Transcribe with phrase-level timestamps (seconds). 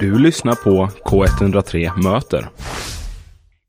[0.00, 2.48] Du lyssnar på K103 Möter.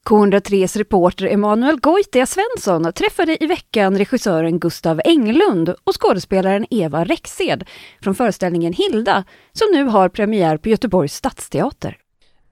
[0.06, 7.63] K103s reporter Emanuel Goitia Svensson träffade i veckan regissören Gustav Englund och skådespelaren Eva Rexed
[8.02, 9.23] från föreställningen Hilda
[9.54, 11.97] som nu har premiär på Göteborgs stadsteater.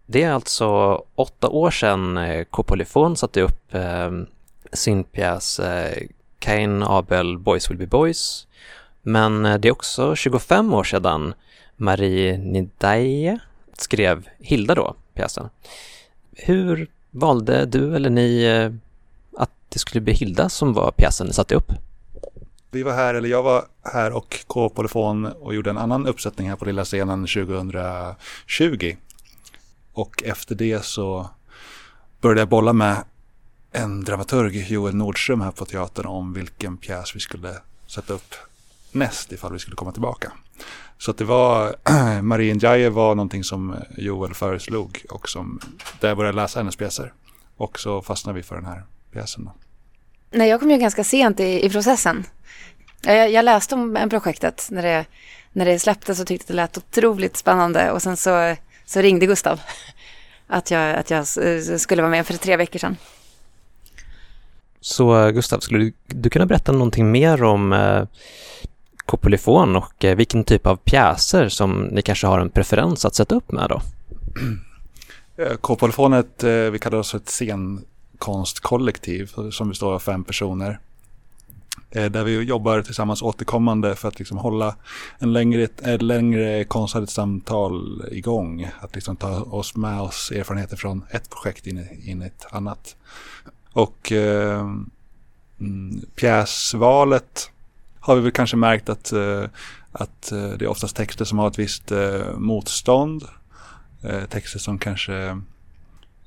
[0.05, 4.11] Det är alltså åtta år sedan K-Polyfon eh, satte upp eh,
[4.73, 6.04] sin pjäs eh,
[6.39, 8.47] Cain Abel Boys Will Be Boys.
[9.02, 11.33] Men eh, det är också 25 år sedan
[11.77, 13.39] Marie Nidaye
[13.77, 15.49] skrev Hilda då, pjäsen.
[16.31, 18.71] Hur valde du eller ni eh,
[19.41, 21.71] att det skulle bli Hilda som var pjäsen ni satte upp?
[22.71, 26.55] Vi var här, eller jag var här och K-Polyfon och gjorde en annan uppsättning här
[26.55, 28.95] på lilla scenen 2020.
[29.94, 31.30] Och efter det så
[32.21, 32.97] började jag bolla med
[33.71, 37.55] en dramaturg, Joel Nordström här på teatern om vilken pjäs vi skulle
[37.88, 38.35] sätta upp
[38.95, 40.31] näst ifall vi skulle komma tillbaka.
[40.98, 41.76] Så att det var,
[42.22, 45.59] Marie Ndiaye var någonting som Joel föreslog och som,
[46.00, 47.14] där jag började läsa hennes pjäser.
[47.58, 49.45] Och så fastnade vi för den här pjäsen.
[49.45, 49.52] Då.
[50.31, 52.23] Nej, jag kom ju ganska sent i, i processen.
[53.02, 55.06] Jag, jag, läste om projektet när det,
[55.53, 59.59] när det släpptes och tyckte det lät otroligt spännande och sen så, så ringde Gustav
[60.47, 61.28] att jag, att jag
[61.81, 62.97] skulle vara med för tre veckor sedan.
[64.81, 68.03] Så Gustav, skulle du, du kunna berätta någonting mer om eh,
[69.06, 73.36] Kopolyfon och eh, vilken typ av pjäser som ni kanske har en preferens att sätta
[73.36, 73.81] upp med då?
[75.62, 80.80] Kopolyfon är ett, vi kallar oss ett scenkonstkollektiv eh, som består av fem personer.
[81.92, 84.75] Eh, där vi jobbar tillsammans återkommande för att liksom hålla
[85.19, 88.69] en längre, ett längre konstnärligt samtal igång.
[88.80, 92.45] Att liksom ta oss med oss erfarenheter från ett projekt in i, in i ett
[92.50, 92.95] annat.
[93.73, 94.59] Och eh,
[95.59, 97.52] mm, pjäsvalet
[98.06, 99.44] har vi väl kanske märkt att, eh,
[99.92, 103.23] att eh, det är oftast texter som har ett visst eh, motstånd.
[104.30, 105.42] Texter som kanske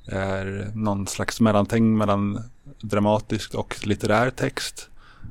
[0.07, 2.43] är någon slags mellanting mellan
[2.81, 4.89] dramatisk och litterär text.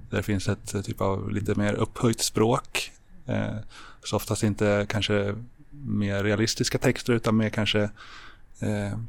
[0.10, 2.92] Där finns ett typ av lite mer upphöjt språk.
[4.04, 5.36] Så oftast inte kanske
[5.72, 7.90] mer realistiska texter utan mer kanske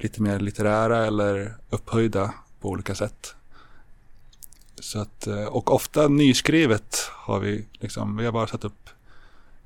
[0.00, 3.34] lite mer litterära eller upphöjda på olika sätt.
[4.88, 8.90] Så att, eh, och ofta nyskrivet har vi liksom, vi har bara satt upp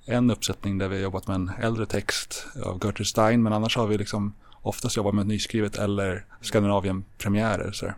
[0.04, 3.76] en uppsättning där vi har jobbat med en äldre text av Gertrude Stein, men annars
[3.76, 7.92] har vi liksom oftast jobbat med nyskrivet eller Skandinavien-premiärer så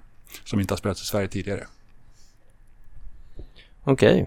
[0.45, 1.67] som inte har spelats i Sverige tidigare.
[3.85, 4.27] Okej.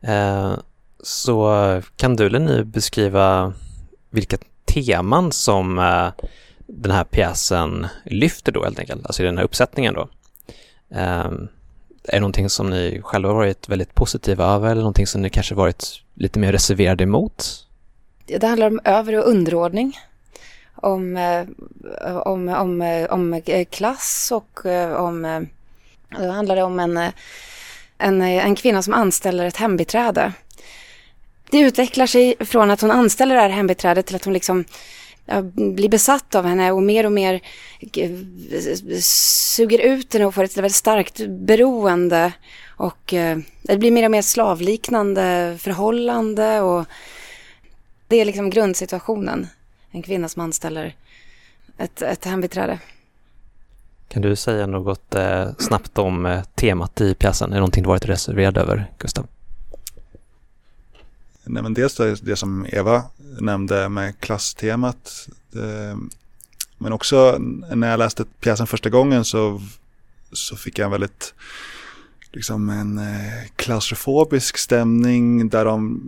[0.00, 0.14] Okay.
[0.14, 0.58] Eh,
[1.02, 3.52] så kan du eller ni beskriva
[4.10, 6.26] vilka teman som eh,
[6.66, 10.08] den här pjäsen lyfter då helt enkelt, alltså i den här uppsättningen då?
[10.90, 11.30] Eh,
[12.08, 15.54] är det någonting som ni själva varit väldigt positiva över eller någonting som ni kanske
[15.54, 17.66] varit lite mer reserverade emot?
[18.26, 19.98] Det handlar om över och underordning.
[20.74, 21.46] Om, eh,
[22.16, 25.46] om, om, om eh, klass och eh, om...
[26.18, 27.10] Då handlar det om en,
[27.98, 30.32] en, en kvinna som anställer ett hembiträde.
[31.50, 34.64] Det utvecklar sig från att hon anställer det här hembiträdet till att hon liksom
[35.52, 37.40] blir besatt av henne och mer och mer
[37.96, 38.10] eh,
[39.00, 42.32] suger ut henne och får ett väldigt starkt beroende.
[42.76, 46.86] Och eh, det blir mer och mer slavliknande förhållande och
[48.08, 49.46] det är liksom grundsituationen.
[49.90, 50.94] En kvinna som anställer
[51.78, 52.78] ett, ett hembiträde.
[54.08, 57.50] Kan du säga något eh, snabbt om temat i pjäsen?
[57.50, 59.26] Är det någonting du varit reserverad över, Gustav?
[61.48, 63.02] Nej, men dels det, det som Eva
[63.40, 65.28] nämnde med klasstemat.
[65.50, 65.98] Det,
[66.78, 67.38] men också
[67.74, 69.62] när jag läste pjäsen första gången så,
[70.32, 71.34] så fick jag en väldigt
[72.32, 76.00] liksom en eh, klaustrofobisk stämning där de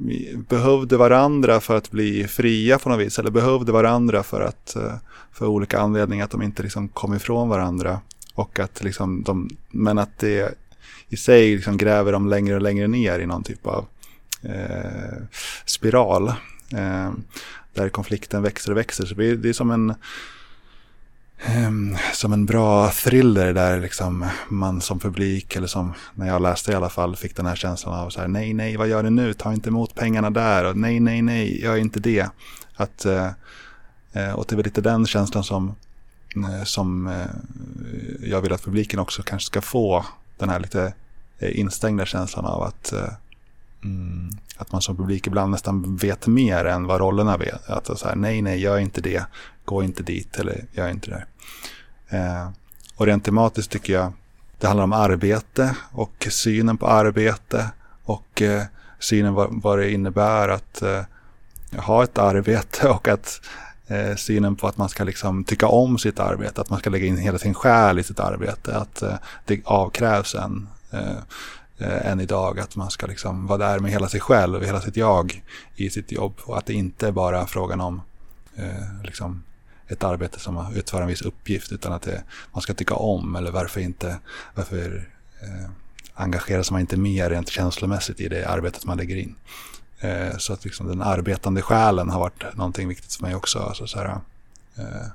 [0.48, 3.18] behövde varandra för att bli fria på något vis.
[3.18, 4.94] Eller behövde varandra för att eh,
[5.32, 8.00] för olika anledningar att de inte liksom kom ifrån varandra.
[8.34, 10.54] Och att liksom de, men att det
[11.08, 13.86] i sig liksom gräver dem längre och längre ner i någon typ av
[14.42, 15.22] Eh,
[15.64, 16.28] spiral.
[16.72, 17.10] Eh,
[17.74, 19.06] där konflikten växer och växer.
[19.06, 19.90] Så det är som en,
[21.44, 26.72] eh, som en bra thriller där liksom man som publik, eller som när jag läste
[26.72, 29.10] i alla fall, fick den här känslan av så här, nej, nej, vad gör du
[29.10, 29.32] nu?
[29.32, 32.26] Ta inte emot pengarna där och nej, nej, nej, gör inte det.
[32.74, 33.30] Att, eh,
[34.12, 35.74] eh och det är väl lite den känslan som,
[36.36, 37.26] eh, som eh,
[38.22, 40.04] jag vill att publiken också kanske ska få.
[40.38, 40.94] Den här lite
[41.38, 42.92] eh, instängda känslan av att
[43.84, 44.19] Mm.
[44.56, 47.70] Att man som publik ibland nästan vet mer än vad rollerna vet.
[47.70, 49.24] Att så här, nej, nej, gör inte det,
[49.64, 51.24] gå inte dit eller gör inte det.
[52.16, 52.48] Eh,
[52.96, 54.12] och rent tematiskt tycker jag
[54.58, 57.70] det handlar om arbete och synen på arbete
[58.04, 58.62] och eh,
[58.98, 61.02] synen vad, vad det innebär att eh,
[61.76, 63.40] ha ett arbete och att
[63.86, 67.06] eh, synen på att man ska liksom tycka om sitt arbete, att man ska lägga
[67.06, 69.14] in hela sin själ i sitt arbete, att eh,
[69.44, 71.18] det avkrävs en eh,
[71.80, 74.96] eh, än idag, att man ska liksom vara där med hela sig själv, hela sitt
[74.96, 75.42] jag
[75.76, 78.02] i sitt jobb och att det inte är bara frågan om
[78.56, 79.42] eh, liksom
[79.88, 82.22] ett arbete som utför en viss uppgift utan att det,
[82.52, 84.18] man ska tycka om eller varför inte,
[84.54, 85.08] varför
[85.42, 85.70] eh,
[86.14, 89.34] engagerar sig man inte mer rent känslomässigt i det arbetet man lägger in.
[90.00, 93.58] Eh, så att liksom den arbetande själen har varit någonting viktigt för mig också.
[93.58, 94.20] Alltså så här,
[94.76, 95.06] eh,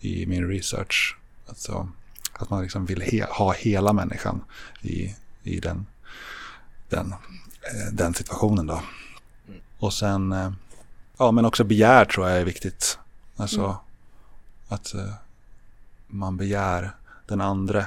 [0.00, 1.16] I min research.
[1.48, 1.88] Alltså,
[2.32, 4.40] att man liksom vill he ha hela människan
[4.82, 5.86] i, i den,
[6.88, 8.66] den, eh, den situationen.
[8.66, 8.82] Då.
[9.78, 10.52] Och sen, eh,
[11.18, 12.98] ja men också begär tror jag är viktigt.
[13.36, 13.76] Alltså mm.
[14.68, 15.14] att eh,
[16.06, 16.90] man begär
[17.26, 17.86] den andra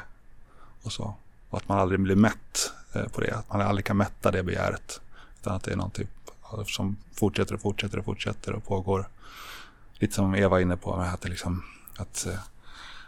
[0.84, 1.16] och så.
[1.50, 2.74] Och att man aldrig blir mätt
[3.12, 3.36] på det.
[3.36, 5.02] Att man aldrig kan mätta det begäret.
[5.42, 6.08] Utan att det är någonting
[6.66, 9.10] som fortsätter och fortsätter och fortsätter och pågår.
[9.94, 11.64] Lite som Eva var inne på, att, det liksom,
[11.98, 12.28] att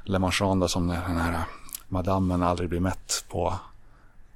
[0.04, 1.44] Le Marchand som den här
[1.88, 3.60] madammen aldrig blir mätt på,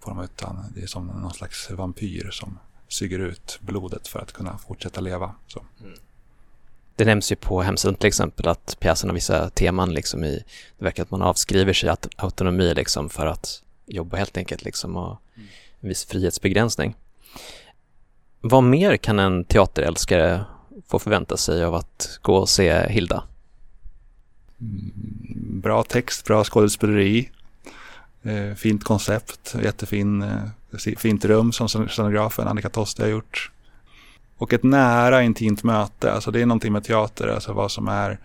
[0.04, 4.32] på dem utan det är som någon slags vampyr som suger ut blodet för att
[4.32, 5.36] kunna fortsätta leva.
[5.48, 5.64] Så.
[5.82, 5.94] Mm.
[6.96, 10.44] Det nämns ju på hemsidan till exempel att pjäsen har vissa teman liksom i,
[10.78, 15.22] det verkar att man avskriver sig autonomi liksom för att jobba helt enkelt liksom och
[15.36, 15.48] mm.
[15.80, 16.96] en viss frihetsbegränsning.
[18.42, 20.46] Vad mer kan en teaterälskare
[20.88, 23.24] få förvänta sig av att gå och se Hilda?
[24.62, 24.92] Mm,
[25.62, 27.30] bra text, bra skådespeleri,
[28.24, 33.52] eh, fint koncept, jättefin, eh, fint rum som scenografen Annika Toste har gjort.
[34.38, 38.20] Och ett nära intimt möte, alltså det är någonting med teater, alltså vad som är,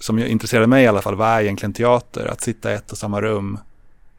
[0.00, 2.26] som intresserar mig i alla fall, vad är egentligen teater?
[2.26, 3.58] Att sitta i ett och samma rum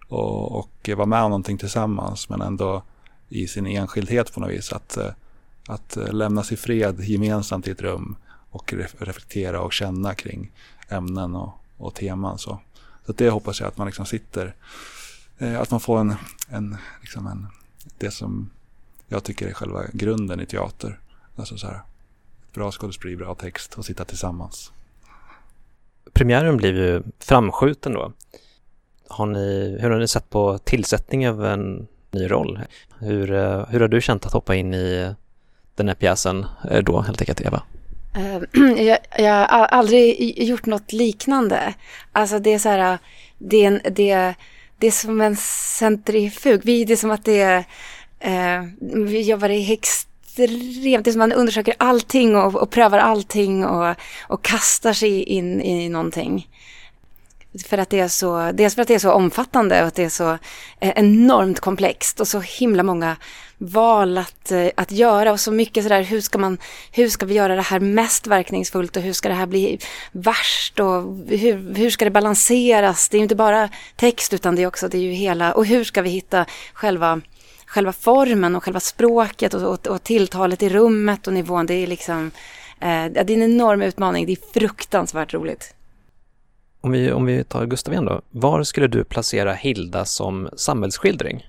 [0.07, 2.83] och, och vara med om någonting tillsammans men ändå
[3.29, 4.71] i sin enskildhet på något vis.
[4.71, 5.11] Att, eh,
[5.67, 8.15] att eh, lämnas i fred gemensamt i ett rum
[8.51, 10.51] och reflektera och känna kring
[10.89, 12.37] ämnen och, och teman.
[12.37, 12.59] Så,
[13.05, 14.55] så det hoppas jag att man liksom sitter,
[15.39, 16.15] att man får en,
[16.49, 17.47] en, liksom en,
[17.97, 18.49] det som
[19.07, 20.99] jag tycker är själva grunden i teater.
[21.35, 21.81] Alltså så här,
[22.53, 24.71] bra skådespeleri, bra text och sitta tillsammans.
[26.13, 28.11] Premiären blev ju framskjuten då.
[29.07, 32.59] Har ni, hur har ni sett på tillsättning av en ny roll?
[32.99, 35.13] Hur, eh, hur har du känt att hoppa in i
[35.75, 37.63] den här pjäsen eh, då, helt enkelt, Eva?
[38.15, 41.73] Eh, jag, jag har aldrig gjort något liknande.
[42.11, 42.97] Alltså det är så här,
[43.37, 44.35] det är, en, det,
[44.77, 46.61] det är som en centrifug.
[46.63, 47.57] Vi, det är som att det är,
[48.19, 52.97] eh, vi jobbar i extremt, det är som att man undersöker allting och, och prövar
[52.97, 53.95] allting och,
[54.27, 56.47] och kastar sig in i någonting.
[57.65, 60.03] För att det är så, dels för att det är så omfattande och att det
[60.03, 60.31] är så
[60.79, 63.17] eh, enormt komplext och så himla många
[63.57, 66.57] val att, eh, att göra och så mycket sådär, hur ska man,
[66.91, 69.79] hur ska vi göra det här mest verkningsfullt och hur ska det här bli
[70.11, 73.09] värst och hur, hur ska det balanseras?
[73.09, 75.65] Det är ju inte bara text utan det är också, det är ju hela, och
[75.65, 77.21] hur ska vi hitta själva
[77.67, 81.65] själva formen och själva språket och, och, och tilltalet i rummet och nivån.
[81.65, 82.31] Det är liksom,
[82.79, 84.25] eh, det är en enorm utmaning.
[84.25, 85.73] Det är fruktansvärt roligt.
[86.87, 88.21] Om vi, om vi tar Gustav igen då.
[88.31, 91.47] Var skulle du placera Hilda som samhällsskildring?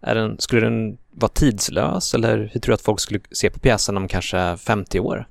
[0.00, 3.58] Är den, skulle den vara tidslös eller hur tror du att folk skulle se på
[3.58, 5.26] pjäsen om kanske 50 år?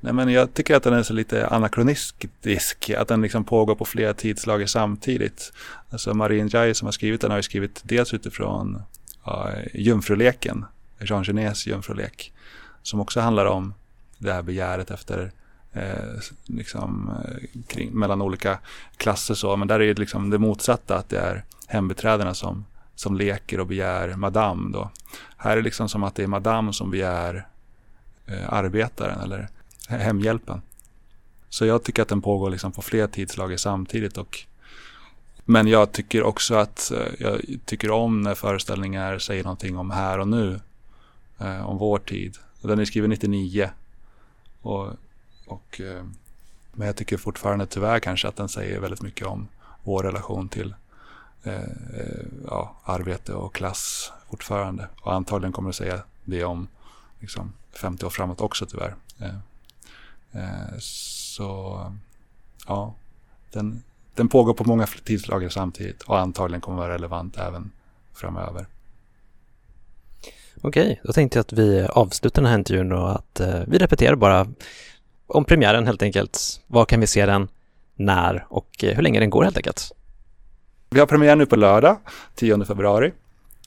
[0.00, 3.84] Nej, men jag tycker att den är så lite anakronistisk, att den liksom pågår på
[3.84, 5.52] flera tidslager samtidigt.
[5.90, 8.82] Alltså Marie Njai som har skrivit den har ju skrivit dels utifrån
[9.24, 10.64] ja, Jungfruleken,
[11.00, 12.32] Jean Genets Jungfrulek,
[12.82, 13.74] som också handlar om
[14.18, 15.32] det här begäret efter
[15.72, 18.58] eh, liksom, eh, kring, mellan olika
[18.96, 19.56] klasser så.
[19.56, 23.66] Men där är det liksom det motsatta, att det är hembiträdena som, som leker och
[23.66, 24.90] begär madame då.
[25.36, 27.46] Här är det liksom som att det är madame som begär
[28.26, 29.48] eh, arbetaren eller
[29.88, 30.62] hemhjälpen.
[31.48, 34.18] Så jag tycker att den pågår liksom på fler tidslager samtidigt.
[34.18, 34.38] Och,
[35.44, 40.18] men jag tycker också att eh, jag tycker om när föreställningar säger någonting om här
[40.18, 40.60] och nu.
[41.40, 42.36] Eh, om vår tid.
[42.60, 43.70] Den är skriven 99.
[44.62, 44.92] Och
[45.52, 46.04] och, eh,
[46.72, 49.48] men jag tycker fortfarande tyvärr kanske att den säger väldigt mycket om
[49.84, 50.74] vår relation till
[51.42, 54.88] eh, eh ja, arbete och klass fortfarande.
[55.00, 56.68] Och antagligen kommer det säga det om
[57.20, 58.94] liksom, 50 år framåt också tyvärr.
[59.18, 59.34] Eh,
[60.32, 61.80] eh, så
[62.66, 62.94] ja,
[63.52, 63.82] den,
[64.14, 67.70] den pågår på många tidslager samtidigt och antagligen kommer vara relevant även
[68.12, 68.66] framöver.
[70.62, 74.14] Okej, då tänkte jag att vi avslutar den här intervjun och att eh, vi repeterar
[74.14, 74.46] bara
[75.30, 76.60] om premiären helt enkelt.
[76.66, 77.48] Var kan vi se den,
[77.96, 79.92] när och eh, hur länge den går helt enkelt?
[80.90, 81.96] Vi har premiär nu på lördag,
[82.34, 83.12] 10 februari.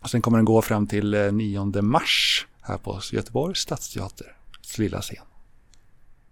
[0.01, 4.27] Och sen kommer den gå fram till eh, 9 mars här på Göteborgs stadsteaters
[4.77, 5.23] lilla scen.